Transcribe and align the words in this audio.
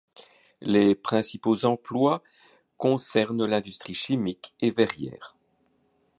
Les 0.61 0.95
principaux 0.95 1.63
emplois 1.63 2.23
concernent 2.77 3.45
l'industrie 3.45 3.93
chimique 3.93 4.55
et 4.59 4.71
verrière. 4.71 5.35